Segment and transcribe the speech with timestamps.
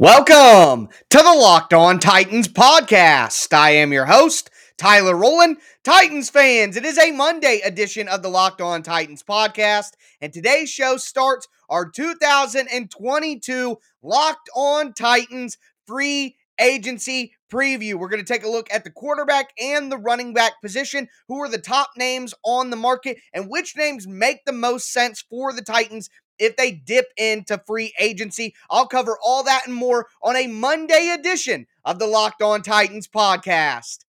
[0.00, 3.52] Welcome to the Locked On Titans podcast.
[3.52, 5.58] I am your host, Tyler Rowland.
[5.84, 9.90] Titans fans, it is a Monday edition of the Locked On Titans podcast,
[10.22, 17.94] and today's show starts our 2022 Locked On Titans free agency preview.
[17.94, 21.42] We're going to take a look at the quarterback and the running back position, who
[21.42, 25.52] are the top names on the market, and which names make the most sense for
[25.52, 26.08] the Titans
[26.38, 28.54] if they dip into free agency.
[28.70, 33.06] I'll cover all that and more on a Monday edition of the Locked On Titans
[33.08, 34.04] podcast.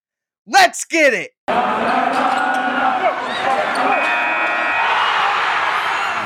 [0.48, 1.32] Let's get it.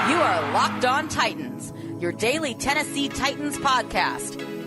[0.09, 4.39] You are Locked On Titans, your daily Tennessee Titans podcast,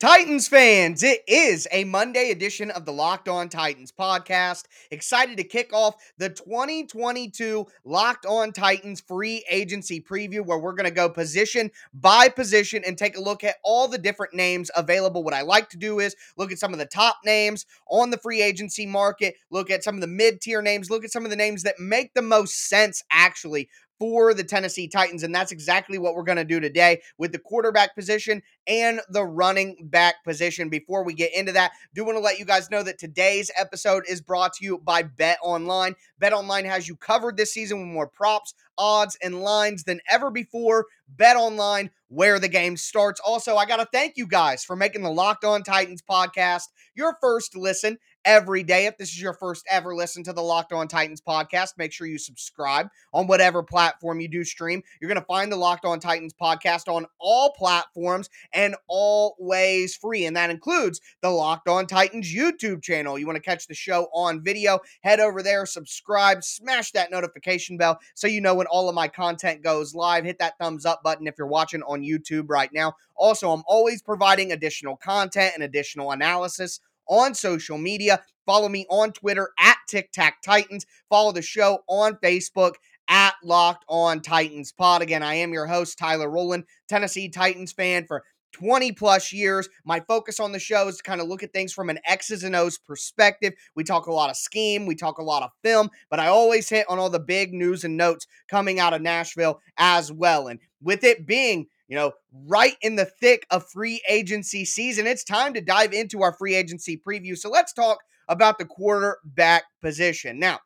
[0.00, 4.64] Titans fans, it is a Monday edition of the Locked On Titans podcast.
[4.90, 10.88] Excited to kick off the 2022 Locked On Titans free agency preview where we're going
[10.88, 15.22] to go position by position and take a look at all the different names available.
[15.22, 18.16] What I like to do is look at some of the top names on the
[18.16, 21.30] free agency market, look at some of the mid tier names, look at some of
[21.30, 23.68] the names that make the most sense actually
[24.00, 25.22] for the Tennessee Titans.
[25.22, 29.22] And that's exactly what we're going to do today with the quarterback position and the
[29.22, 30.70] running back position.
[30.70, 34.04] Before we get into that, do want to let you guys know that today's episode
[34.08, 35.94] is brought to you by Bet Online.
[36.18, 40.30] Bet Online has you covered this season with more props, odds, and lines than ever
[40.30, 40.86] before.
[41.06, 43.20] Bet Online, where the game starts.
[43.20, 47.16] Also, I got to thank you guys for making the Locked On Titans podcast your
[47.20, 48.86] first listen every day.
[48.86, 52.06] If this is your first ever listen to the Locked On Titans podcast, make sure
[52.06, 54.82] you subscribe on whatever platform you do stream.
[55.00, 60.26] You're going to find the Locked On Titans podcast on all platforms and always free.
[60.26, 63.18] And that includes the Locked On Titans YouTube channel.
[63.18, 67.76] You want to catch the show on video, head over there, subscribe, smash that notification
[67.76, 70.24] bell so you know when all of my content goes live.
[70.24, 72.94] Hit that thumbs up button if you're watching on YouTube right now.
[73.16, 76.80] Also, I'm always providing additional content and additional analysis
[77.10, 78.22] on social media.
[78.46, 80.86] Follow me on Twitter at Tic Tac Titans.
[81.10, 82.74] Follow the show on Facebook
[83.08, 85.02] at Locked On Titans Pod.
[85.02, 89.68] Again, I am your host, Tyler Rowland, Tennessee Titans fan for 20 plus years.
[89.84, 92.44] My focus on the show is to kind of look at things from an X's
[92.44, 93.52] and O's perspective.
[93.74, 96.68] We talk a lot of scheme, we talk a lot of film, but I always
[96.68, 100.48] hit on all the big news and notes coming out of Nashville as well.
[100.48, 102.12] And with it being you know,
[102.46, 105.08] right in the thick of free agency season.
[105.08, 107.36] It's time to dive into our free agency preview.
[107.36, 110.38] So let's talk about the quarterback position.
[110.38, 110.60] Now,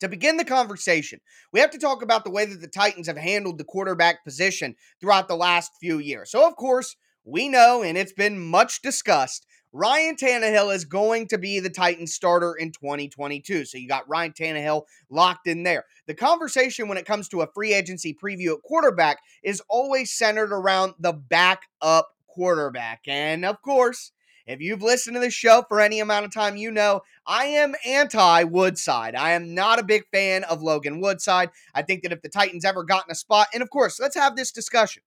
[0.00, 1.20] to begin the conversation,
[1.52, 4.74] we have to talk about the way that the Titans have handled the quarterback position
[5.00, 6.32] throughout the last few years.
[6.32, 11.38] So, of course, we know, and it's been much discussed, Ryan Tannehill is going to
[11.38, 13.64] be the Titans starter in 2022.
[13.64, 15.84] So you got Ryan Tannehill locked in there.
[16.06, 20.52] The conversation when it comes to a free agency preview at quarterback is always centered
[20.52, 23.02] around the backup quarterback.
[23.06, 24.10] And of course,
[24.46, 27.76] if you've listened to the show for any amount of time, you know I am
[27.86, 29.14] anti Woodside.
[29.14, 31.50] I am not a big fan of Logan Woodside.
[31.74, 34.16] I think that if the Titans ever got in a spot, and of course, let's
[34.16, 35.04] have this discussion.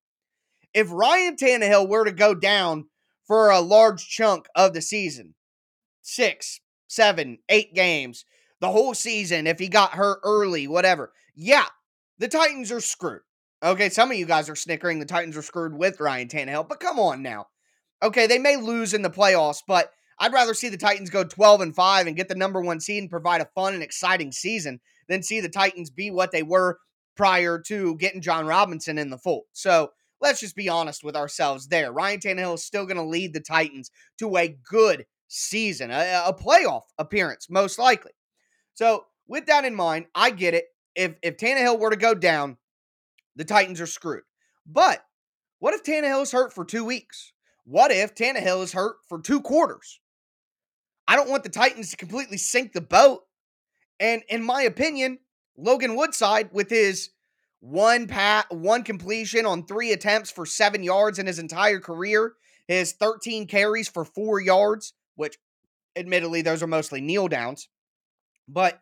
[0.73, 2.85] If Ryan Tannehill were to go down
[3.25, 5.35] for a large chunk of the season
[6.01, 8.25] six, seven, eight games,
[8.59, 11.11] the whole season, if he got hurt early, whatever.
[11.35, 11.65] Yeah,
[12.17, 13.21] the Titans are screwed.
[13.63, 16.79] Okay, some of you guys are snickering the Titans are screwed with Ryan Tannehill, but
[16.79, 17.47] come on now.
[18.01, 21.61] Okay, they may lose in the playoffs, but I'd rather see the Titans go 12
[21.61, 24.81] and 5 and get the number one seed and provide a fun and exciting season
[25.07, 26.79] than see the Titans be what they were
[27.15, 29.43] prior to getting Jon Robinson in the fold.
[29.53, 29.91] So
[30.23, 31.91] let's just be honest with ourselves there.
[31.91, 36.33] Ryan Tannehill is still going to lead the Titans to a good season, a, a,
[36.33, 38.13] playoff appearance, most likely.
[38.73, 40.65] So, with that in mind, I get it.
[40.95, 42.57] If if Tannehill were to go down,
[43.35, 44.23] the Titans are screwed.
[44.65, 45.03] But
[45.59, 47.33] what if Tannehill is hurt for two weeks?
[47.65, 49.99] What if Tannehill is hurt for two quarters?
[51.07, 53.21] I don't want the Titans to completely sink the boat.
[53.99, 55.19] And in my opinion,
[55.57, 57.09] Logan Woodside, with his
[57.63, 62.33] one pat, one completion on three attempts for seven yards in his entire career.
[62.67, 65.37] His 13 carries for four yards, which
[65.95, 67.69] admittedly those are mostly kneel downs.
[68.49, 68.81] But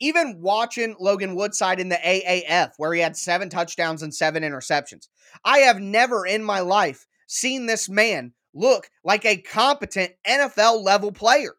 [0.00, 5.08] even watching Logan Woodside in the AAF, where he had seven touchdowns and seven interceptions,
[5.44, 11.12] I have never in my life seen this man look like a competent NFL level
[11.12, 11.56] player.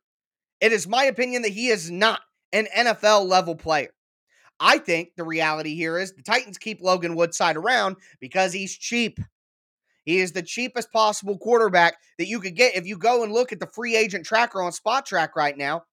[0.59, 2.21] It is my opinion that he is not
[2.51, 3.93] an NFL level player.
[4.59, 9.19] I think the reality here is the Titans keep Logan Woodside around because he's cheap.
[10.05, 12.75] He is the cheapest possible quarterback that you could get.
[12.75, 15.83] If you go and look at the free agent tracker on Spotrac right now,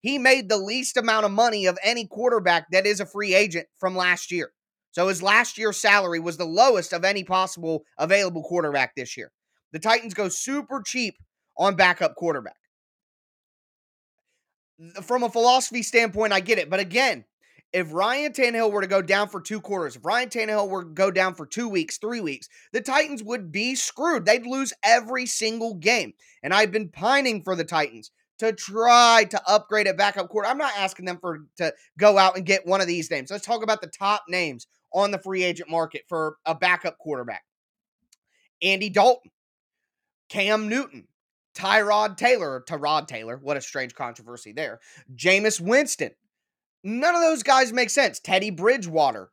[0.00, 3.66] he made the least amount of money of any quarterback that is a free agent
[3.78, 4.52] from last year.
[4.92, 9.30] So his last year's salary was the lowest of any possible available quarterback this year.
[9.72, 11.14] The Titans go super cheap
[11.56, 12.56] on backup quarterback.
[15.02, 16.70] From a philosophy standpoint, I get it.
[16.70, 17.24] But again,
[17.72, 20.90] if Ryan Tannehill were to go down for two quarters, if Ryan Tannehill were to
[20.90, 24.26] go down for two weeks, three weeks, the Titans would be screwed.
[24.26, 26.14] They'd lose every single game.
[26.42, 30.48] And I've been pining for the Titans to try to upgrade a backup quarter.
[30.48, 33.30] I'm not asking them for to go out and get one of these names.
[33.30, 37.44] Let's talk about the top names on the free agent market for a backup quarterback.
[38.62, 39.30] Andy Dalton,
[40.28, 41.06] Cam Newton,
[41.54, 44.80] Tyrod Taylor, Tyrod Taylor, what a strange controversy there.
[45.14, 46.10] Jameis Winston.
[46.82, 48.20] None of those guys make sense.
[48.20, 49.30] Teddy Bridgewater.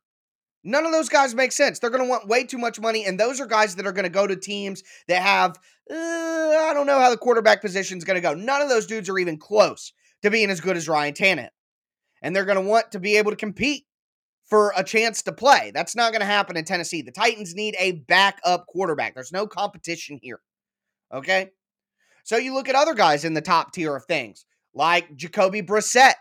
[0.63, 1.79] None of those guys make sense.
[1.79, 4.03] They're going to want way too much money, and those are guys that are going
[4.03, 5.51] to go to teams that have,
[5.89, 8.33] uh, I don't know how the quarterback position is going to go.
[8.33, 11.49] None of those dudes are even close to being as good as Ryan Tannehill.
[12.21, 13.85] And they're going to want to be able to compete
[14.43, 15.71] for a chance to play.
[15.73, 17.01] That's not going to happen in Tennessee.
[17.01, 19.13] The Titans need a backup quarterback.
[19.13, 20.39] There's no competition here.
[21.13, 21.51] Okay?
[22.23, 26.15] So you look at other guys in the top tier of things, like Jacoby Brissett,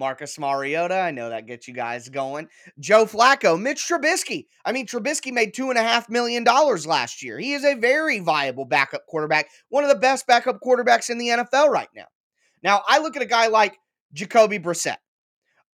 [0.00, 0.96] Marcus Mariota.
[0.96, 2.48] I know that gets you guys going.
[2.80, 4.46] Joe Flacco, Mitch Trubisky.
[4.64, 7.38] I mean, Trubisky made two and a half million dollars last year.
[7.38, 11.28] He is a very viable backup quarterback, one of the best backup quarterbacks in the
[11.28, 12.06] NFL right now.
[12.62, 13.76] Now, I look at a guy like
[14.14, 14.96] Jacoby Brissett.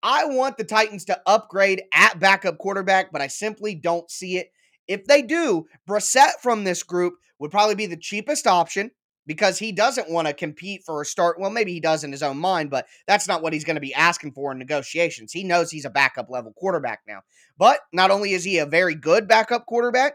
[0.02, 4.50] I want the Titans to upgrade at backup quarterback, but I simply don't see it.
[4.88, 8.90] If they do, Brissett from this group would probably be the cheapest option
[9.26, 11.38] because he doesn't want to compete for a start.
[11.38, 13.80] Well, maybe he does in his own mind, but that's not what he's going to
[13.80, 15.32] be asking for in negotiations.
[15.32, 17.20] He knows he's a backup level quarterback now.
[17.58, 20.14] But not only is he a very good backup quarterback,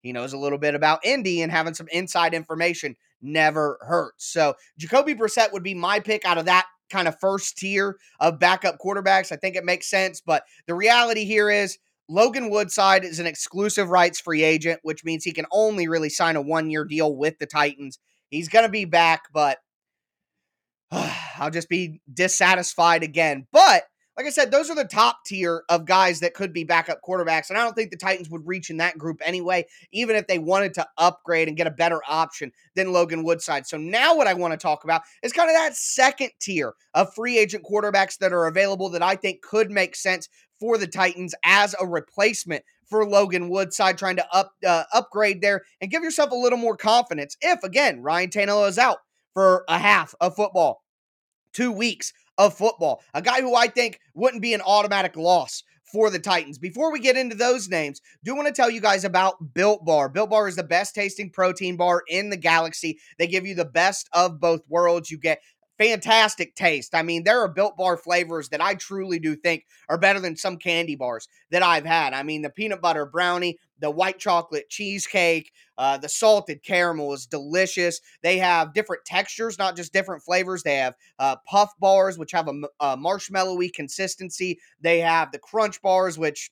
[0.00, 4.26] he knows a little bit about Indy and having some inside information never hurts.
[4.32, 8.38] So Jacoby Brissett would be my pick out of that kind of first tier of
[8.38, 9.32] backup quarterbacks.
[9.32, 10.20] I think it makes sense.
[10.24, 15.24] But the reality here is Logan Woodside is an exclusive rights free agent, which means
[15.24, 17.98] he can only really sign a one year deal with the Titans.
[18.30, 19.58] He's going to be back, but
[20.90, 23.46] uh, I'll just be dissatisfied again.
[23.52, 23.84] But
[24.16, 27.50] like I said, those are the top tier of guys that could be backup quarterbacks.
[27.50, 30.38] And I don't think the Titans would reach in that group anyway, even if they
[30.38, 33.66] wanted to upgrade and get a better option than Logan Woodside.
[33.66, 37.12] So now what I want to talk about is kind of that second tier of
[37.14, 41.34] free agent quarterbacks that are available that I think could make sense for the Titans
[41.44, 46.30] as a replacement for Logan Woodside, trying to up uh, upgrade there and give yourself
[46.30, 47.36] a little more confidence.
[47.40, 48.98] If again Ryan Tannehill is out
[49.34, 50.82] for a half of football,
[51.52, 55.62] two weeks of football, a guy who I think wouldn't be an automatic loss
[55.92, 56.58] for the Titans.
[56.58, 60.08] Before we get into those names, do want to tell you guys about Built Bar.
[60.08, 62.98] Built Bar is the best tasting protein bar in the galaxy.
[63.18, 65.10] They give you the best of both worlds.
[65.10, 65.40] You get
[65.78, 66.94] fantastic taste.
[66.94, 70.36] I mean, there are built bar flavors that I truly do think are better than
[70.36, 72.12] some candy bars that I've had.
[72.12, 77.26] I mean, the peanut butter brownie, the white chocolate cheesecake, uh, the salted caramel is
[77.26, 78.00] delicious.
[78.22, 80.62] They have different textures, not just different flavors.
[80.62, 84.58] They have uh, puff bars, which have a, a marshmallowy consistency.
[84.80, 86.50] They have the crunch bars, which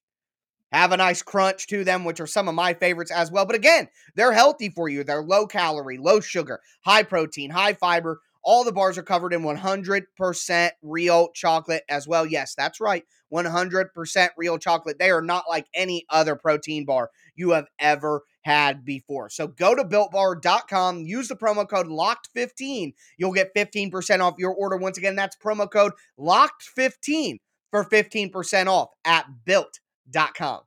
[0.72, 3.46] have a nice crunch to them, which are some of my favorites as well.
[3.46, 5.04] But again, they're healthy for you.
[5.04, 9.42] They're low calorie, low sugar, high protein, high fiber, all the bars are covered in
[9.42, 12.26] 100% real chocolate as well.
[12.26, 13.04] Yes, that's right.
[13.32, 14.98] 100% real chocolate.
[14.98, 19.30] They are not like any other protein bar you have ever had before.
[19.30, 22.92] So go to builtbar.com, use the promo code LOCKED15.
[23.16, 24.76] You'll get 15% off your order.
[24.76, 27.38] Once again, that's promo code LOCKED15
[27.70, 30.60] for 15% off at built.com.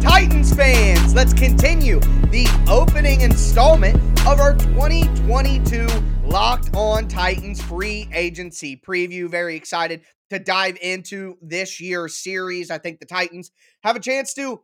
[0.00, 3.96] Titans fans, let's continue the opening installment
[4.26, 5.86] of our 2022
[6.22, 9.26] Locked On Titans free agency preview.
[9.26, 12.70] Very excited to dive into this year's series.
[12.70, 13.50] I think the Titans
[13.82, 14.60] have a chance to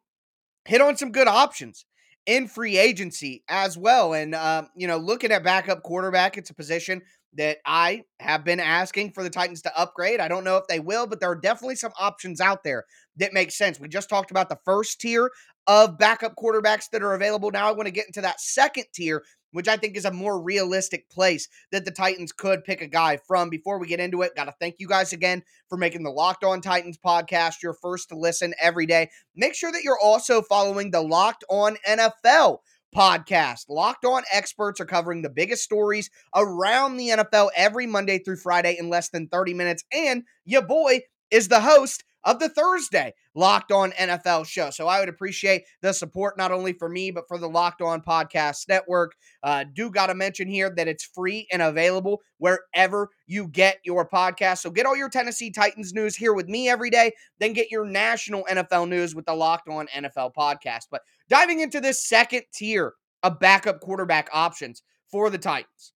[0.67, 1.87] hit on some good options
[2.27, 4.13] in free agency as well.
[4.13, 7.01] And, uh, you know, looking at backup quarterback, it's a position
[7.35, 10.21] that I have been asking for the Titans to upgrade.
[10.21, 12.85] I don't know if they will, but there are definitely some options out there
[13.17, 13.81] that make sense.
[13.81, 15.31] We just talked about the first tier
[15.67, 17.51] of backup quarterbacks that are available.
[17.51, 19.23] Now I want to get into that second tier,
[19.53, 23.19] which I think is a more realistic place that the Titans could pick a guy
[23.27, 23.49] from.
[23.49, 26.45] Before we get into it, got to thank you guys again for making the Locked
[26.45, 29.11] On Titans podcast your first to listen every day.
[29.37, 32.59] Make sure that you're also following the Locked On NFL
[32.95, 33.65] podcast.
[33.69, 38.77] Locked On experts are covering the biggest stories around the NFL every Monday through Friday
[38.79, 39.85] in less than 30 minutes.
[39.93, 44.71] And your boy is the host of the Thursday Locked On NFL show.
[44.71, 48.01] So I would appreciate the support not only for me, but for the Locked On
[48.01, 49.15] Podcast Network.
[49.43, 54.09] Uh, do got to mention here that it's free and available wherever you get your
[54.09, 54.59] podcast.
[54.59, 57.85] So get all your Tennessee Titans news here with me every day, then get your
[57.85, 60.87] national NFL news with the Locked On NFL podcast.
[60.91, 65.93] But diving into this second tier of backup quarterback options for the Titans.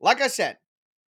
[0.00, 0.58] Like I said,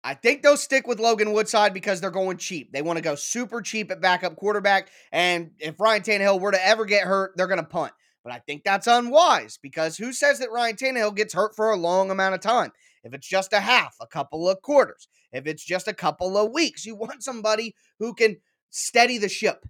[0.07, 2.71] I think they'll stick with Logan Woodside because they're going cheap.
[2.71, 4.89] They want to go super cheap at backup quarterback.
[5.11, 7.93] And if Ryan Tannehill were to ever get hurt, they're going to punt.
[8.23, 11.77] But I think that's unwise because who says that Ryan Tannehill gets hurt for a
[11.77, 12.71] long amount of time?
[13.03, 16.53] If it's just a half, a couple of quarters, if it's just a couple of
[16.53, 18.37] weeks, you want somebody who can
[18.71, 19.67] steady the ship.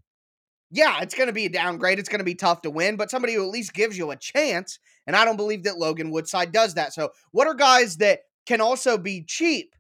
[0.70, 1.98] Yeah, it's going to be a downgrade.
[1.98, 4.16] It's going to be tough to win, but somebody who at least gives you a
[4.16, 4.78] chance.
[5.06, 6.92] And I don't believe that Logan Woodside does that.
[6.92, 9.72] So, what are guys that can also be cheap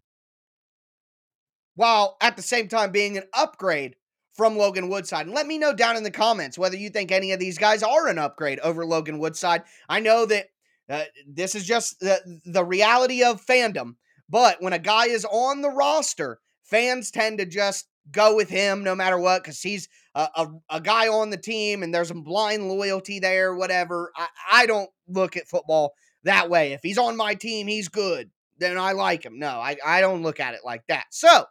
[1.76, 3.94] while at the same time being an upgrade
[4.34, 5.26] from Logan Woodside.
[5.26, 7.82] And let me know down in the comments whether you think any of these guys
[7.82, 9.62] are an upgrade over Logan Woodside.
[9.88, 10.46] I know that
[10.90, 13.94] uh, this is just the, the reality of fandom,
[14.28, 18.84] but when a guy is on the roster, fans tend to just go with him
[18.84, 22.22] no matter what because he's a, a, a, guy on the team and there's some
[22.22, 24.12] blind loyalty there, whatever.
[24.16, 26.72] I, I don't look at football that way.
[26.72, 28.30] If he's on my team, he's good.
[28.58, 29.38] Then I like him.
[29.38, 31.06] No, I, I don't look at it like that.
[31.10, 31.44] So,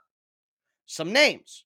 [0.85, 1.65] some names.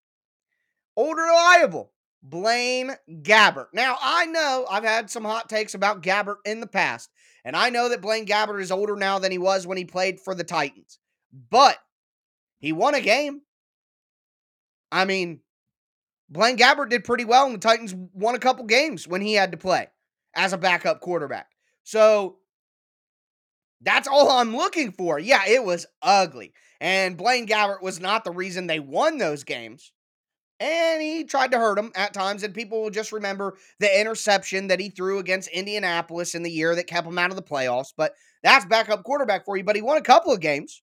[0.95, 3.67] Old reliable, Blaine Gabbert.
[3.73, 7.09] Now, I know I've had some hot takes about Gabbert in the past,
[7.45, 10.19] and I know that Blaine Gabbert is older now than he was when he played
[10.19, 10.99] for the Titans,
[11.49, 11.77] but
[12.59, 13.41] he won a game.
[14.91, 15.39] I mean,
[16.29, 19.51] Blaine Gabbert did pretty well, and the Titans won a couple games when he had
[19.51, 19.87] to play
[20.35, 21.47] as a backup quarterback.
[21.83, 22.37] So
[23.81, 25.19] that's all I'm looking for.
[25.19, 26.53] Yeah, it was ugly.
[26.81, 29.91] And Blaine Gabbert was not the reason they won those games.
[30.61, 34.67] And he tried to hurt them at times, and people will just remember the interception
[34.67, 37.93] that he threw against Indianapolis in the year that kept him out of the playoffs.
[37.95, 39.63] But that's backup quarterback for you.
[39.63, 40.81] But he won a couple of games.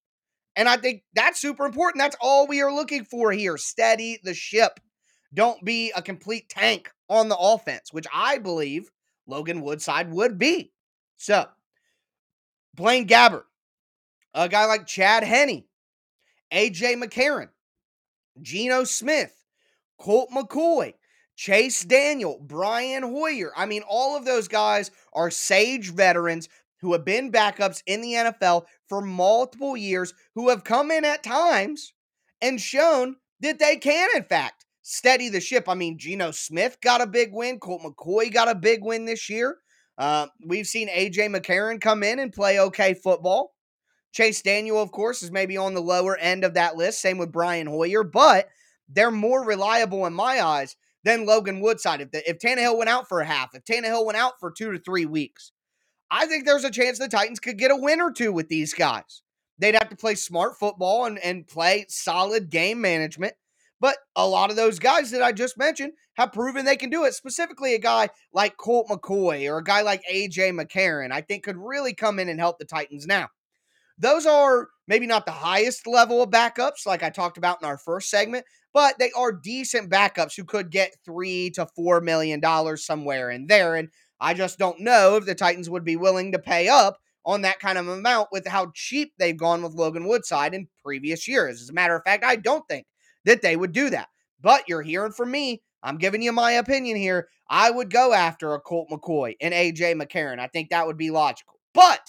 [0.56, 2.00] And I think that's super important.
[2.00, 3.58] That's all we are looking for here.
[3.58, 4.80] Steady the ship.
[5.34, 8.90] Don't be a complete tank on the offense, which I believe
[9.26, 10.72] Logan Woodside would be.
[11.18, 11.46] So,
[12.76, 13.44] Blaine Gabbert,
[14.34, 15.64] a guy like Chad Henne,
[16.52, 17.48] AJ McCarron,
[18.40, 19.32] Geno Smith,
[19.98, 20.92] Colt McCoy,
[21.36, 23.50] Chase Daniel, Brian Hoyer.
[23.56, 26.48] I mean, all of those guys are sage veterans
[26.82, 31.22] who have been backups in the NFL for multiple years, who have come in at
[31.22, 31.94] times
[32.42, 35.66] and shown that they can, in fact, steady the ship.
[35.66, 39.30] I mean, Geno Smith got a big win, Colt McCoy got a big win this
[39.30, 39.56] year.
[39.98, 43.54] Uh, we've seen AJ McCarron come in and play okay football.
[44.12, 47.00] Chase Daniel, of course, is maybe on the lower end of that list.
[47.00, 48.48] Same with Brian Hoyer, but
[48.88, 52.00] they're more reliable in my eyes than Logan Woodside.
[52.00, 54.72] If, the, if Tannehill went out for a half, if Tannehill went out for two
[54.72, 55.52] to three weeks,
[56.10, 58.72] I think there's a chance the Titans could get a win or two with these
[58.74, 59.22] guys.
[59.58, 63.34] They'd have to play smart football and, and play solid game management.
[63.80, 67.04] But a lot of those guys that I just mentioned have proven they can do
[67.04, 67.14] it.
[67.14, 71.58] Specifically, a guy like Colt McCoy or a guy like AJ McCarron, I think could
[71.58, 73.28] really come in and help the Titans now.
[73.98, 77.78] Those are maybe not the highest level of backups, like I talked about in our
[77.78, 82.84] first segment, but they are decent backups who could get three to four million dollars
[82.84, 83.74] somewhere in there.
[83.74, 83.88] And
[84.20, 87.58] I just don't know if the Titans would be willing to pay up on that
[87.58, 91.60] kind of amount with how cheap they've gone with Logan Woodside in previous years.
[91.60, 92.86] As a matter of fact, I don't think
[93.26, 94.08] that they would do that.
[94.40, 95.62] But you're hearing from me.
[95.82, 97.28] I'm giving you my opinion here.
[97.48, 100.40] I would go after a Colt McCoy and AJ McCarron.
[100.40, 101.60] I think that would be logical.
[101.74, 102.00] But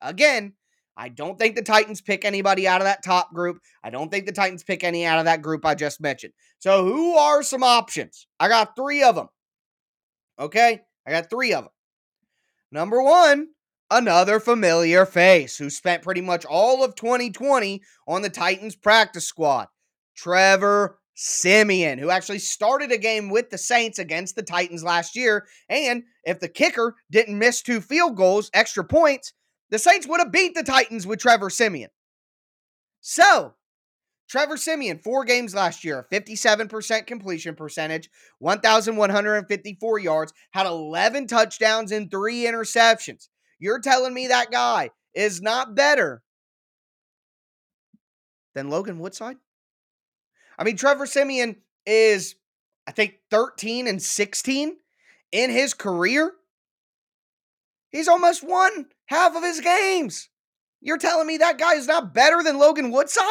[0.00, 0.54] again,
[0.96, 3.58] I don't think the Titans pick anybody out of that top group.
[3.84, 6.32] I don't think the Titans pick any out of that group I just mentioned.
[6.58, 8.26] So, who are some options?
[8.40, 9.28] I got three of them.
[10.38, 10.80] Okay?
[11.06, 11.72] I got three of them.
[12.72, 13.48] Number one,
[13.90, 19.68] another familiar face who spent pretty much all of 2020 on the Titans practice squad.
[20.18, 25.46] Trevor Siemian, who actually started a game with the Saints against the Titans last year.
[25.68, 29.32] And if the kicker didn't miss two field goals, extra points,
[29.70, 31.90] the Saints would have beat the Titans with Trevor Siemian.
[33.00, 33.54] So,
[34.28, 38.10] Trevor Siemian, four games last year, 57% completion percentage,
[38.40, 43.28] 1,154 yards, had 11 touchdowns and three interceptions.
[43.60, 46.22] You're telling me that guy is not better
[48.54, 49.36] than Logan Woodside?
[50.58, 52.34] I mean, Trevor Siemian is,
[52.86, 54.76] I think, 13 and 16
[55.32, 56.32] in his career.
[57.90, 60.28] He's almost won half of his games.
[60.80, 63.24] You're telling me that guy is not better than Logan Woodside?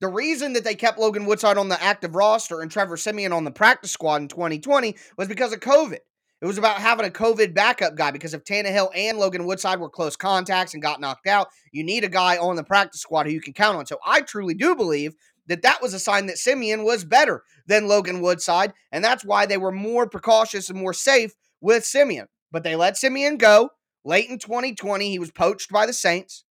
[0.00, 3.44] The reason that they kept Logan Woodside on the active roster and Trevor Siemian on
[3.44, 5.98] the practice squad in 2020 was because of COVID.
[6.42, 9.88] It was about having a COVID backup guy because if Tannehill and Logan Woodside were
[9.88, 13.32] close contacts and got knocked out, you need a guy on the practice squad who
[13.32, 13.86] you can count on.
[13.86, 15.14] So I truly do believe
[15.46, 19.46] that that was a sign that Siemian was better than Logan Woodside, and that's why
[19.46, 22.28] they were more precautious and more safe with Siemian.
[22.50, 23.70] But they let Siemian go
[24.04, 25.10] late in 2020.
[25.10, 26.44] He was poached by the Saints,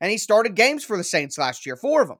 [0.00, 2.18] and he started games for the Saints last year, four of them.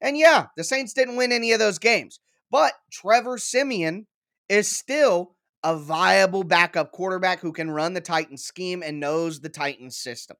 [0.00, 4.06] And yeah, the Saints didn't win any of those games, but Trevor Siemian
[4.48, 9.48] is still a viable backup quarterback who can run the Titans scheme and knows the
[9.48, 10.36] Titans system.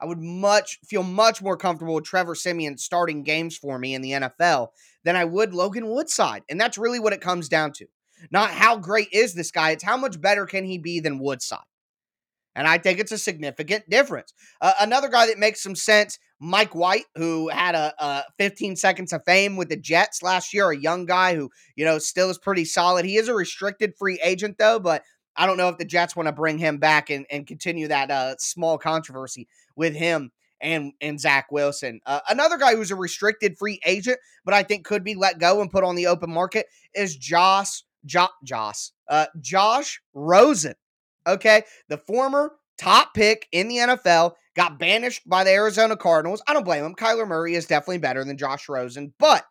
[0.00, 4.02] I would much feel much more comfortable with Trevor Siemian starting games for me in
[4.02, 4.68] the NFL
[5.04, 6.42] than I would Logan Woodside.
[6.48, 7.86] And that's really what it comes down to.
[8.30, 11.60] Not how great is this guy, it's how much better can he be than Woodside.
[12.58, 14.34] And I think it's a significant difference.
[14.60, 19.12] Uh, another guy that makes some sense, Mike White, who had a, a 15 seconds
[19.12, 22.38] of fame with the Jets last year, a young guy who, you know, still is
[22.38, 23.04] pretty solid.
[23.04, 25.04] He is a restricted free agent, though, but
[25.38, 28.10] I don't know if the Jets want to bring him back and, and continue that
[28.10, 32.00] uh, small controversy with him and and Zach Wilson.
[32.04, 35.60] Uh, another guy who's a restricted free agent, but I think could be let go
[35.60, 40.74] and put on the open market is Josh jo- Josh uh, Josh Rosen.
[41.26, 41.62] Okay.
[41.88, 46.42] The former top pick in the NFL got banished by the Arizona Cardinals.
[46.48, 46.94] I don't blame him.
[46.94, 49.44] Kyler Murray is definitely better than Josh Rosen, but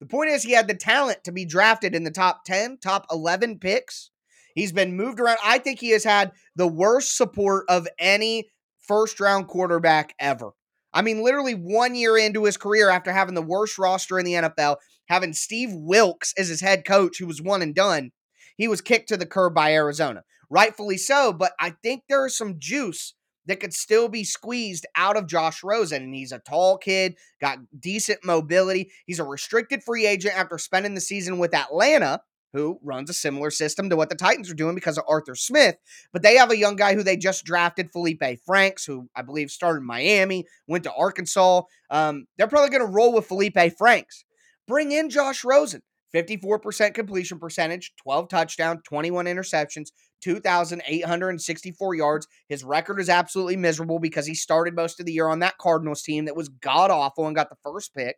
[0.00, 3.06] the point is he had the talent to be drafted in the top 10, top
[3.10, 4.10] 11 picks.
[4.58, 5.38] He's been moved around.
[5.44, 8.48] I think he has had the worst support of any
[8.86, 10.50] first round quarterback ever.
[10.92, 14.32] I mean, literally one year into his career after having the worst roster in the
[14.32, 14.76] NFL,
[15.08, 18.10] having Steve Wilks as his head coach, who was one and done,
[18.56, 21.32] he was kicked to the curb by Arizona rightfully so.
[21.32, 23.14] But I think there is some juice
[23.46, 26.02] that could still be squeezed out of Josh Rosen.
[26.02, 28.90] And he's a tall kid, got decent mobility.
[29.06, 32.20] He's a restricted free agent after spending the season with Atlanta,
[32.52, 35.76] who runs a similar system to what the Titans are doing because of Arthur Smith.
[36.12, 39.50] But they have a young guy who they just drafted, Felipe Franks, who I believe
[39.50, 41.62] started in Miami, went to Arkansas.
[41.90, 44.24] Um, they're probably going to roll with Felipe Franks.
[44.66, 45.82] Bring in Josh Rosen.
[46.14, 49.88] 54% completion percentage, 12 touchdowns, 21 interceptions,
[50.22, 52.26] 2,864 yards.
[52.48, 56.02] His record is absolutely miserable because he started most of the year on that Cardinals
[56.02, 58.16] team that was god awful and got the first pick.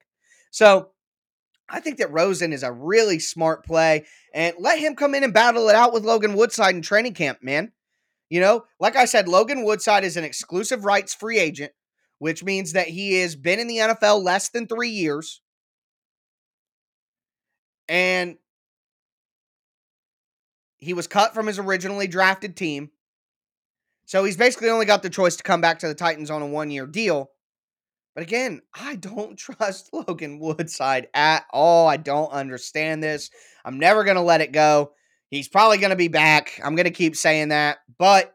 [0.51, 0.90] So
[1.71, 4.05] I think that Rosen is a really smart play
[4.35, 7.39] and let him come in and battle it out with Logan Woodside in training camp,
[7.43, 7.73] man.
[8.29, 11.73] You know, like I said, Logan Woodside is an exclusive rights free agent,
[12.19, 15.41] which means that he has been in the NFL less than three years.
[17.89, 18.37] And
[20.79, 22.91] he was cut from his originally drafted team.
[24.07, 26.47] So he's basically only got the choice to come back to the Titans on a
[26.47, 27.31] one year deal.
[28.14, 31.88] But again, I don't trust Logan Woodside at all.
[31.88, 33.31] I don't understand this.
[33.64, 34.92] I'm never going to let it go.
[35.31, 36.61] He's probably going to be back.
[36.64, 37.79] I'm going to keep saying that.
[37.99, 38.35] But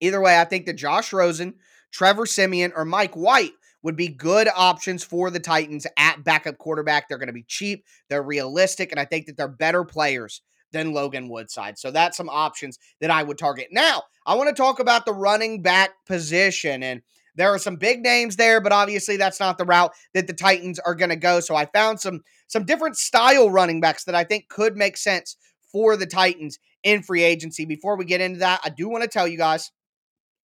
[0.00, 1.54] either way, I think that Josh Rosen,
[1.90, 7.08] Trevor Siemian, or Mike White would be good options for the Titans at backup quarterback.
[7.08, 10.42] They're going to be cheap, they're realistic, and I think that they're better players
[10.72, 11.78] than Logan Woodside.
[11.78, 13.68] So that's some options that I would target.
[13.72, 17.02] Now, I want to talk about the running back position and
[17.36, 20.78] there are some big names there, but obviously that's not the route that the Titans
[20.80, 21.40] are going to go.
[21.40, 25.36] So I found some some different style running backs that I think could make sense
[25.70, 27.64] for the Titans in free agency.
[27.64, 29.70] Before we get into that, I do want to tell you guys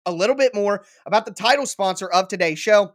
[0.05, 2.95] a little bit more about the title sponsor of today's show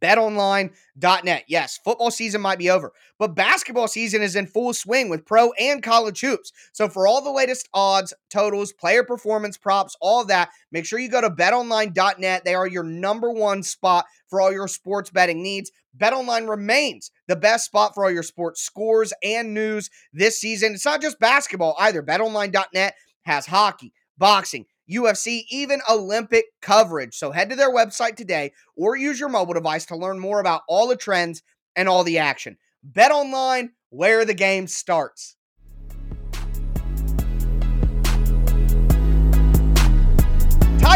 [0.00, 1.44] betonline.net.
[1.48, 5.52] Yes, football season might be over, but basketball season is in full swing with pro
[5.52, 6.52] and college hoops.
[6.72, 11.08] So for all the latest odds, totals, player performance props, all that, make sure you
[11.08, 12.44] go to betonline.net.
[12.44, 15.70] They are your number one spot for all your sports betting needs.
[15.96, 20.74] BetOnline remains the best spot for all your sports scores and news this season.
[20.74, 22.02] It's not just basketball either.
[22.02, 22.94] BetOnline.net
[23.24, 27.14] has hockey, boxing, UFC, even Olympic coverage.
[27.14, 30.62] So head to their website today or use your mobile device to learn more about
[30.68, 31.42] all the trends
[31.74, 32.56] and all the action.
[32.82, 35.35] Bet online where the game starts.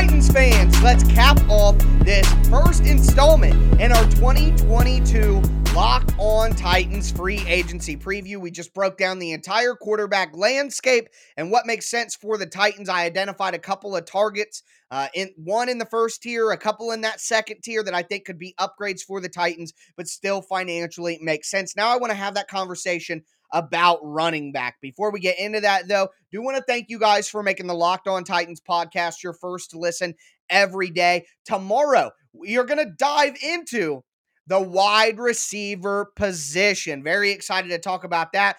[0.00, 5.42] Titans fans, let's cap off this first installment in our 2022
[5.74, 8.38] Locked on Titans free agency preview.
[8.38, 12.88] We just broke down the entire quarterback landscape and what makes sense for the Titans.
[12.88, 16.92] I identified a couple of targets, uh, in one in the first tier, a couple
[16.92, 20.40] in that second tier that I think could be upgrades for the Titans, but still
[20.40, 21.76] financially make sense.
[21.76, 24.76] Now I want to have that conversation about running back.
[24.80, 27.74] Before we get into that, though, do want to thank you guys for making the
[27.74, 30.14] Locked On Titans podcast your first listen
[30.48, 31.26] every day.
[31.44, 34.02] Tomorrow, we are going to dive into
[34.46, 37.02] the wide receiver position.
[37.02, 38.56] Very excited to talk about that.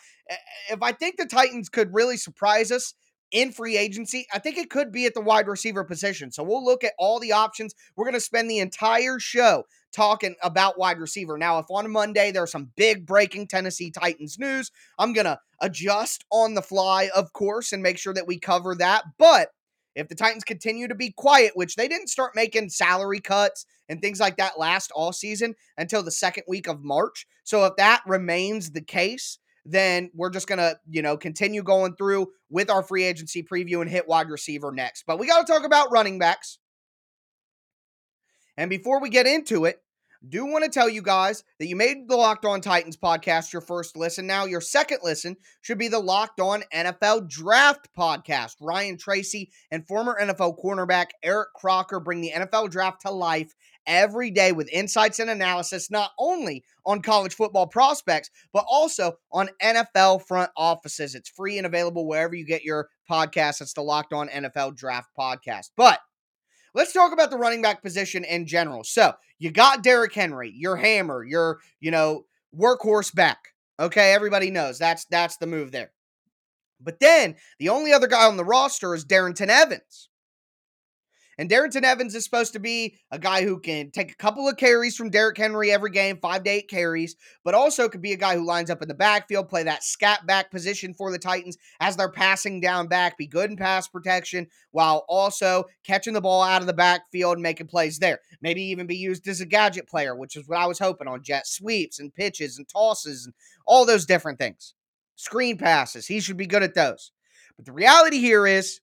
[0.69, 2.93] If I think the Titans could really surprise us
[3.31, 6.31] in free agency, I think it could be at the wide receiver position.
[6.31, 7.73] So we'll look at all the options.
[7.95, 11.37] We're going to spend the entire show talking about wide receiver.
[11.37, 16.25] Now, if on Monday there's some big breaking Tennessee Titans news, I'm going to adjust
[16.31, 19.03] on the fly, of course, and make sure that we cover that.
[19.17, 19.49] But
[19.95, 24.01] if the Titans continue to be quiet, which they didn't start making salary cuts and
[24.01, 27.27] things like that last all season until the second week of March.
[27.43, 32.27] So if that remains the case, then we're just to, you know, continue going through
[32.49, 35.03] with our free agency preview and hit wide receiver next.
[35.05, 36.59] But we got to talk about running backs.
[38.57, 39.81] And before we get into it,
[40.27, 43.61] do want to tell you guys that you made the Locked On Titans podcast your
[43.61, 44.27] first listen.
[44.27, 48.53] Now, your second listen should be the Locked On NFL Draft podcast.
[48.61, 54.31] Ryan Tracy and former NFL cornerback Eric Crocker bring the NFL draft to life every
[54.31, 60.25] day with insights and analysis, not only on college football prospects, but also on NFL
[60.25, 61.15] front offices.
[61.15, 63.61] It's free and available wherever you get your podcast.
[63.61, 65.71] It's the Locked On NFL Draft podcast.
[65.75, 65.99] But
[66.73, 68.83] Let's talk about the running back position in general.
[68.83, 72.25] So you got Derrick Henry, your hammer, your, you know,
[72.57, 73.39] workhorse back.
[73.79, 75.91] Okay, everybody knows that's that's the move there.
[76.79, 80.09] But then the only other guy on the roster is Darrynton Evans.
[81.37, 84.57] And Darrynton Evans is supposed to be a guy who can take a couple of
[84.57, 88.17] carries from Derrick Henry every game, five to eight carries, but also could be a
[88.17, 91.57] guy who lines up in the backfield, play that scat back position for the Titans
[91.79, 96.43] as they're passing down back, be good in pass protection while also catching the ball
[96.43, 98.19] out of the backfield and making plays there.
[98.41, 101.23] Maybe even be used as a gadget player, which is what I was hoping on
[101.23, 103.33] jet sweeps and pitches and tosses and
[103.65, 104.73] all those different things.
[105.15, 107.11] Screen passes, he should be good at those.
[107.55, 108.79] But the reality here is,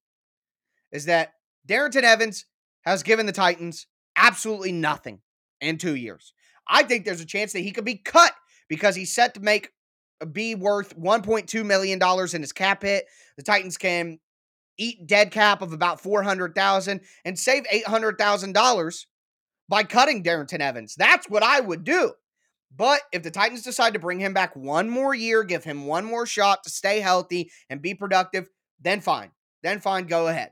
[0.93, 1.33] is that
[1.69, 2.47] Darrynton Evans
[2.83, 5.21] has given the Titans absolutely nothing
[5.61, 6.33] in two years.
[6.67, 8.33] I think there's a chance that he could be cut
[8.69, 9.71] because he's set to make
[10.21, 13.07] uh, be worth 1.2 million dollars in his cap hit.
[13.37, 14.19] The Titans can
[14.79, 19.07] eat dead cap of about 400,000 and save $800,000
[19.69, 20.95] by cutting Darrynton Evans.
[20.97, 22.13] That's what I would do.
[22.75, 26.05] But if the Titans decide to bring him back one more year, give him one
[26.05, 28.49] more shot to stay healthy and be productive,
[28.81, 29.31] then fine.
[29.63, 30.51] Then fine, go ahead.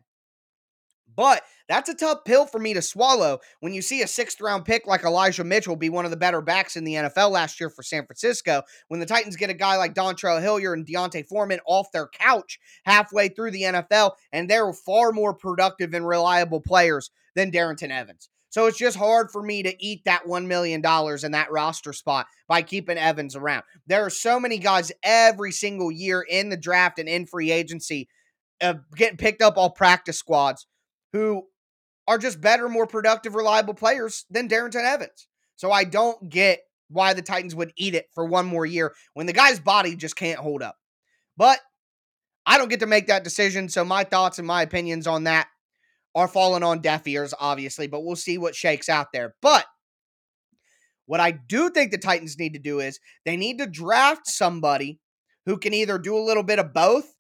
[1.17, 4.65] But that's a tough pill for me to swallow when you see a sixth round
[4.65, 7.71] pick like Elijah Mitchell be one of the better backs in the NFL last year
[7.71, 8.63] for San Francisco.
[8.89, 12.61] When the Titans get a guy like Dontrell Hilliard and D'Onta Foreman off their couch
[12.85, 18.29] halfway through the NFL, and they're far more productive and reliable players than Darrynton Evans.
[18.51, 22.27] So it's just hard for me to eat that $1 million in that roster spot
[22.49, 23.65] by keeping Evans around.
[23.87, 28.09] There are so many guys every single year in the draft and in free agency
[28.63, 30.67] uh, getting picked up all practice squads
[31.17, 31.45] who
[32.07, 35.29] are just better, more productive, reliable players than Darrynton Evans.
[35.57, 39.27] So I don't get why the Titans would eat it for one more year when
[39.27, 40.77] the guy's body just can't hold up.
[41.37, 41.59] But
[42.47, 43.69] I don't get to make that decision.
[43.69, 45.49] So my thoughts and my opinions on that
[46.15, 49.35] are falling on deaf ears, obviously, but we'll see what shakes out there.
[49.43, 49.67] But
[51.07, 55.01] what I do think the Titans need to do is they need to draft somebody
[55.47, 57.13] who can either do a little bit of both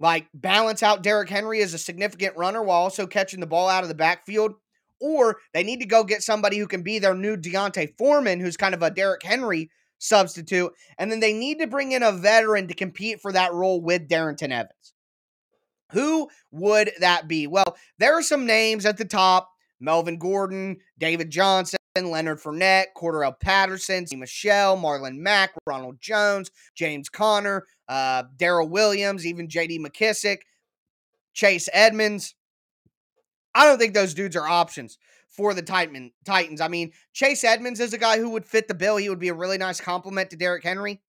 [0.00, 3.82] like balance out Derrick Henry as a significant runner while also catching the ball out
[3.82, 4.54] of the backfield.
[5.00, 8.56] Or they need to go get somebody who can be their new D'Onta Foreman, who's
[8.56, 10.72] kind of a Derrick Henry substitute.
[10.98, 14.08] And then they need to bring in a veteran to compete for that role with
[14.08, 14.94] Darrynton Evans.
[15.92, 17.46] Who would that be?
[17.46, 21.78] Well, there are some names at the top Melvin Gordon, David Johnson.
[22.02, 29.48] Leonard Fournette, Cordarrelle Patterson, Michel, Marlon Mack, Ronald Jones, James Conner, uh, Darrel Williams, even
[29.48, 29.78] J.D.
[29.78, 30.38] McKissic,
[31.34, 32.34] Chase Edmonds.
[33.54, 36.60] I don't think those dudes are options for the Titan, Titans.
[36.60, 38.96] I mean, Chase Edmonds is a guy who would fit the bill.
[38.96, 41.00] He would be a really nice complement to Derrick Henry.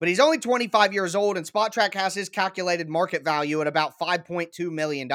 [0.00, 3.98] But he's only 25 years old, and Spotrac has his calculated market value at about
[3.98, 5.08] $5.2 million.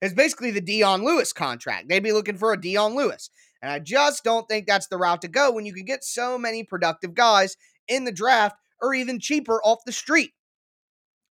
[0.00, 1.88] It's basically the Dion Lewis contract.
[1.88, 3.28] They'd be looking for a Dion Lewis.
[3.60, 6.38] And I just don't think that's the route to go when you can get so
[6.38, 7.56] many productive guys
[7.86, 10.32] in the draft or even cheaper off the street.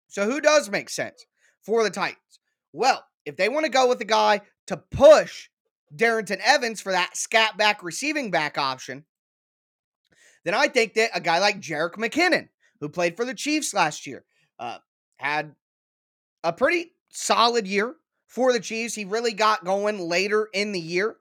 [0.08, 1.26] So, who does make sense
[1.62, 2.18] for the Titans?
[2.72, 5.48] Well, if they want to go with a guy to push
[5.94, 9.04] Darrynton Evans for that scat back receiving back option,
[10.44, 12.48] then I think that a guy like Jerick McKinnon,
[12.84, 14.26] who played for the Chiefs last year,
[14.58, 14.76] uh,
[15.16, 15.54] had
[16.42, 17.94] a pretty solid year
[18.26, 18.94] for the Chiefs.
[18.94, 21.16] He really got going later in the year.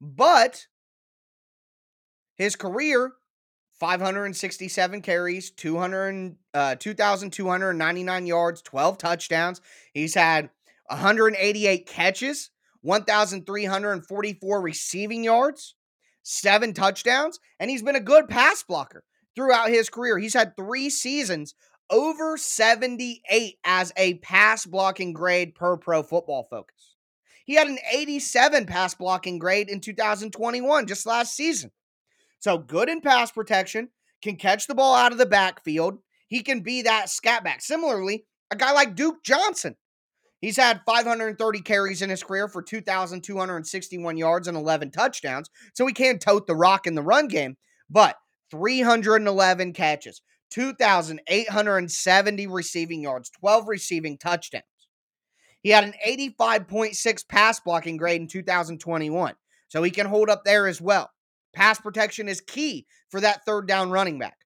[0.00, 0.66] But
[2.36, 3.12] his career
[3.78, 9.60] 567 carries, 200, uh, 2,299 yards, 12 touchdowns.
[9.92, 10.48] He's had
[10.86, 12.48] 188 catches,
[12.80, 15.74] 1,344 receiving yards,
[16.22, 19.04] seven touchdowns, and he's been a good pass blocker
[19.38, 20.18] throughout his career.
[20.18, 21.54] He's had three seasons
[21.90, 26.96] over 78 as a pass blocking grade per pro football focus.
[27.44, 31.70] He had an 87 pass blocking grade in 2021, just last season.
[32.40, 33.90] So good in pass protection,
[34.22, 35.98] can catch the ball out of the backfield.
[36.26, 37.62] He can be that scat back.
[37.62, 39.76] Similarly, a guy like Duke Johnson.
[40.40, 45.48] He's had 530 carries in his career for 2,261 yards and 11 touchdowns.
[45.74, 47.56] So he can tote the rock in the run game,
[47.88, 48.16] but
[48.50, 54.64] 311 catches, 2,870 receiving yards, 12 receiving touchdowns.
[55.62, 59.34] He had an 85.6 pass blocking grade in 2021.
[59.68, 61.10] So he can hold up there as well.
[61.54, 64.36] Pass protection is key for that third down running back.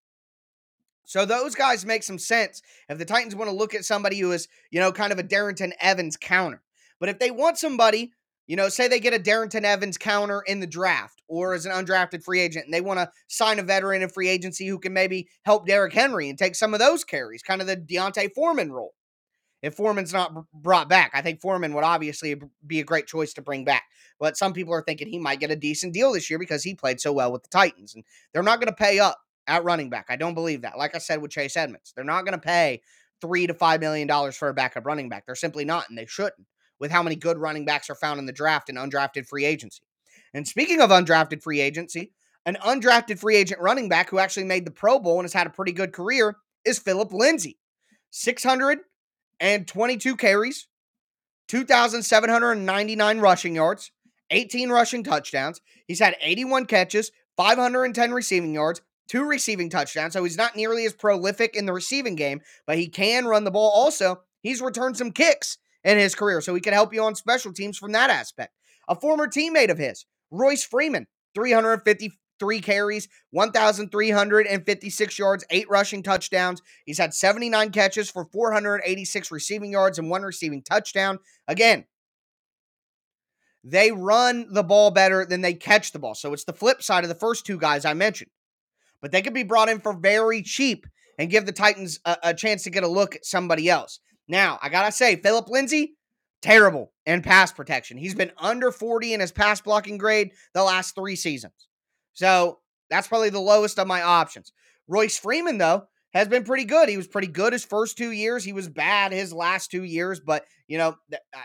[1.05, 4.33] So those guys make some sense if the Titans want to look at somebody who
[4.33, 6.63] is, you know, kind of a Darrynton Evans counter.
[6.99, 8.13] But if they want somebody,
[8.47, 11.73] you know, say they get a Darrynton Evans counter in the draft or as an
[11.73, 14.93] undrafted free agent and they want to sign a veteran in free agency who can
[14.93, 18.73] maybe help Derrick Henry and take some of those carries, kind of the D'Onta Foreman
[18.73, 18.95] role.
[19.63, 22.35] If Foreman's not brought back, I think Foreman would obviously
[22.67, 23.85] be a great choice to bring back.
[24.19, 26.75] But some people are thinking he might get a decent deal this year because he
[26.75, 27.95] played so well with the Titans.
[27.95, 28.03] And
[28.33, 30.07] they're not going to pay up at running back.
[30.09, 30.79] I don't believe that.
[30.79, 32.83] Like I said with Chase Edmonds, they're not going to pay
[33.21, 35.27] three to five million dollars for a backup running back.
[35.27, 36.47] They're simply not, and they shouldn't,
[36.83, 39.85] with how many good running backs are found in the draft and undrafted free agency.
[40.35, 42.11] And speaking of undrafted free agency,
[42.45, 45.47] an undrafted free agent running back who actually made the Pro Bowl and has had
[45.47, 47.57] a pretty good career is Phillip Lindsay.
[48.11, 50.67] 622 carries,
[51.47, 53.93] 2,799 rushing yards,
[54.31, 55.61] 18 rushing touchdowns.
[55.87, 60.15] He's had 81 catches, 510 receiving yards, two receiving touchdowns.
[60.15, 63.53] So he's not nearly as prolific in the receiving game, but he can run the
[63.53, 63.71] ball.
[63.71, 67.53] Also, he's returned some kicks in his career, so he can help you on special
[67.53, 68.55] teams from that aspect.
[68.89, 76.63] A former teammate of his, Royce Freeman, 353 carries, 1,356 yards, eight rushing touchdowns.
[76.85, 81.19] He's had 79 catches for 486 receiving yards and one receiving touchdown.
[81.49, 81.85] Again,
[83.65, 86.15] they run the ball better than they catch the ball.
[86.15, 88.31] So it's the flip side of the first two guys I mentioned.
[89.01, 90.87] But they could be brought in for very cheap
[91.19, 94.01] and give the Titans a, a chance to get a look at somebody else.
[94.29, 95.97] Now, I got to say, Phillip Lindsay,
[96.41, 97.97] terrible in pass protection.
[97.97, 101.69] He's been under 40 in his pass blocking grade the last three seasons.
[102.13, 102.59] So
[102.91, 104.53] that's probably the lowest of my options.
[104.89, 106.89] Royce Freeman, though, has been pretty good.
[106.89, 108.45] He was pretty good his first two years.
[108.45, 110.97] He was bad his last two years, but, you know,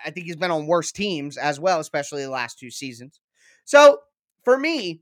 [0.06, 3.20] I think he's been on worse teams as well, especially the last two seasons.
[3.64, 4.00] So
[4.44, 5.02] for me,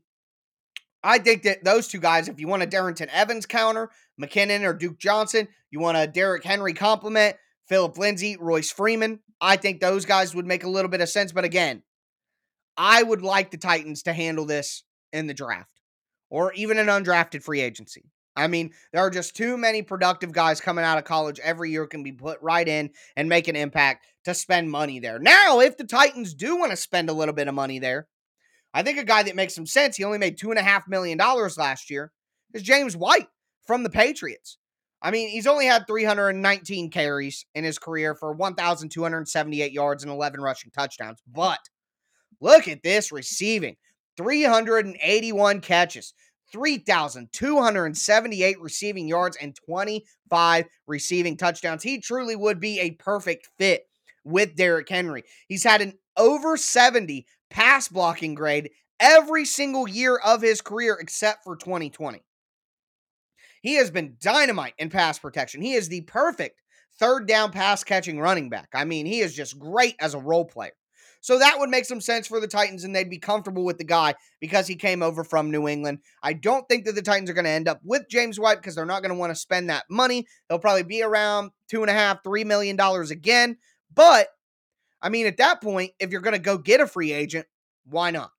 [1.02, 4.74] I think that those two guys, if you want a Darrynton Evans counter, McKinnon or
[4.74, 7.36] Duke Johnson, you want a Derrick Henry compliment,
[7.68, 11.32] Phillip Lindsay, Royce Freeman, I think those guys would make a little bit of sense.
[11.32, 11.82] But again,
[12.76, 15.80] I would like the Titans to handle this in the draft
[16.30, 18.10] or even an undrafted free agency.
[18.36, 21.86] I mean, there are just too many productive guys coming out of college every year
[21.86, 25.18] can be put right in and make an impact to spend money there.
[25.18, 28.08] Now, if the Titans do want to spend a little bit of money there,
[28.74, 32.12] I think a guy that makes some sense, he only made $2.5 million last year,
[32.52, 33.28] is James White
[33.66, 34.58] from the Patriots.
[35.02, 40.40] I mean, he's only had 319 carries in his career for 1,278 yards and 11
[40.40, 41.20] rushing touchdowns.
[41.30, 41.58] But
[42.40, 43.76] look at this receiving
[44.16, 46.14] 381 catches,
[46.50, 51.82] 3,278 receiving yards, and 25 receiving touchdowns.
[51.82, 53.82] He truly would be a perfect fit
[54.24, 55.24] with Derrick Henry.
[55.48, 61.44] He's had an over 70 pass blocking grade every single year of his career except
[61.44, 62.22] for 2020.
[63.66, 65.60] He has been dynamite in pass protection.
[65.60, 66.62] He is the perfect
[67.00, 68.68] third down pass catching running back.
[68.72, 70.70] I mean, he is just great as a role player.
[71.20, 73.84] So that would make some sense for the Titans, and they'd be comfortable with the
[73.84, 75.98] guy because he came over from New England.
[76.22, 78.76] I don't think that the Titans are going to end up with James White because
[78.76, 80.28] they're not going to want to spend that money.
[80.48, 83.56] They'll probably be around two and a half, three million dollars again.
[83.92, 84.28] But
[85.02, 87.46] I mean, at that point, if you're going to go get a free agent,
[87.84, 88.30] why not?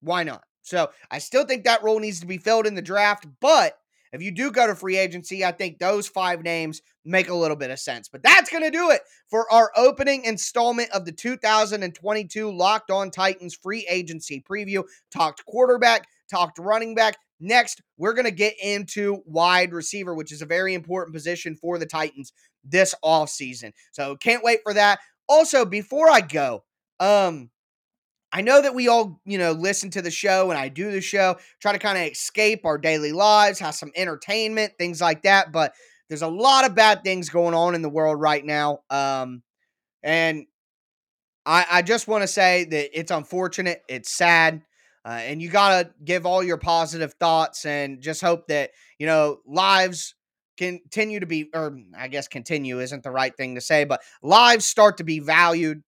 [0.00, 0.44] Why not?
[0.62, 3.76] So I still think that role needs to be filled in the draft, but
[4.12, 7.56] if you do go to free agency, I think those five names make a little
[7.56, 8.08] bit of sense.
[8.08, 13.10] But that's going to do it for our opening installment of the 2022 Locked On
[13.10, 14.84] Titans free agency preview.
[15.10, 17.16] Talked quarterback, talked running back.
[17.38, 21.78] Next, we're going to get into wide receiver, which is a very important position for
[21.78, 22.32] the Titans
[22.64, 23.72] this offseason.
[23.92, 25.00] So can't wait for that.
[25.28, 26.64] Also, before I go,
[27.00, 27.50] um,
[28.36, 31.00] I know that we all, you know, listen to the show and I do the
[31.00, 35.52] show, try to kind of escape our daily lives, have some entertainment, things like that.
[35.52, 35.72] But
[36.10, 38.80] there's a lot of bad things going on in the world right now.
[38.90, 39.42] Um,
[40.02, 40.44] and
[41.46, 44.60] I, I just want to say that it's unfortunate, it's sad.
[45.02, 49.06] Uh, and you got to give all your positive thoughts and just hope that, you
[49.06, 50.14] know, lives
[50.58, 54.66] continue to be, or I guess continue isn't the right thing to say, but lives
[54.66, 55.82] start to be valued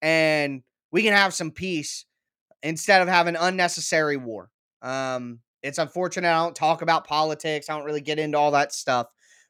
[0.00, 2.04] and we can have some peace
[2.62, 4.50] instead of having unnecessary war.
[4.82, 7.68] Um, it's unfortunate I don't talk about politics.
[7.68, 9.06] I don't really get into all that stuff,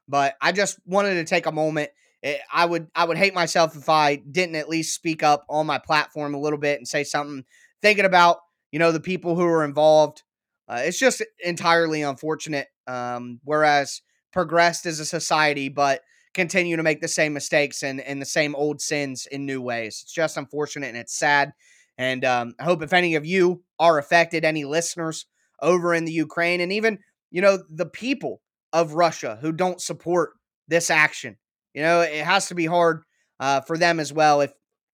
[0.09, 1.91] but I just wanted to take a moment.
[2.23, 5.67] Eh, I would I would hate myself if I didn't at least speak up on
[5.67, 7.45] my platform a little bit and say something
[7.81, 8.39] thinking about,
[8.73, 10.23] you know, the people who are involved.
[10.69, 12.69] Uh, it's just entirely unfortunate.
[12.87, 16.03] Um, whereas progressed as a society, but
[16.35, 20.01] continue to make the same mistakes and, and the same old sins in new ways.
[20.03, 21.53] It's just unfortunate and it's sad.
[21.99, 25.27] And um, I hope if any of you are affected, any listeners
[25.61, 26.99] over in the Ukraine, and even,
[27.31, 28.41] you know, the people
[28.73, 30.31] of Russia who don't support
[30.69, 31.37] this action,
[31.75, 33.03] you know, it has to be hard
[33.39, 34.41] uh, for them as well.
[34.41, 34.53] If,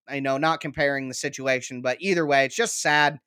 [0.08, 3.18] I know, not comparing the situation, but either way, it's just sad.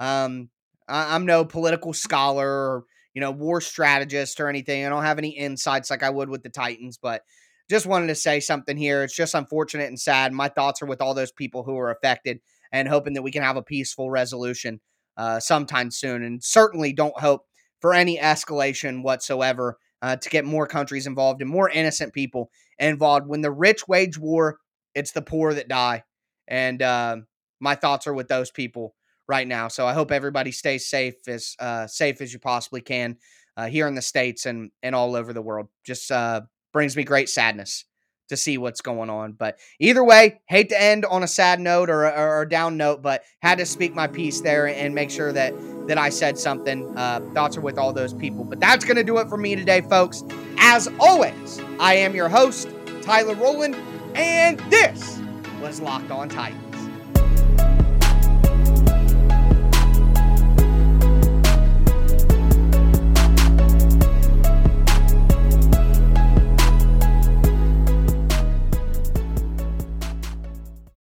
[0.00, 0.50] Um,
[0.88, 4.84] I, I'm no political scholar or, you know, war strategist or anything.
[4.84, 7.22] I don't have any insights like I would with the Titans, but
[7.68, 9.02] just wanted to say something here.
[9.02, 10.32] It's just unfortunate and sad.
[10.32, 12.40] My thoughts are with all those people who are affected
[12.72, 14.80] and hoping that we can have a peaceful resolution
[15.16, 16.22] uh, sometime soon.
[16.22, 17.46] And certainly don't hope
[17.80, 23.26] for any escalation whatsoever uh, to get more countries involved and more innocent people involved.
[23.26, 24.58] When the rich wage war,
[24.94, 26.04] it's the poor that die.
[26.48, 27.18] And uh,
[27.60, 28.94] my thoughts are with those people
[29.28, 29.68] right now.
[29.68, 33.16] So I hope everybody stays safe as uh, safe as you possibly can
[33.56, 35.68] uh, here in the states and and all over the world.
[35.84, 36.42] Just uh,
[36.76, 37.86] brings me great sadness
[38.28, 39.32] to see what's going on.
[39.32, 43.22] But either way, hate to end on a sad note or, or, down note, but
[43.40, 45.54] had to speak my piece there and make sure that
[45.88, 46.94] that I said something.
[46.94, 48.44] Uh, thoughts are with all those people.
[48.44, 50.22] But that's going to do it for me today, folks.
[50.58, 52.68] As always, I am your host,
[53.00, 53.74] Tyler Rowland,
[54.14, 55.18] and this
[55.62, 56.65] was Locked On Titans.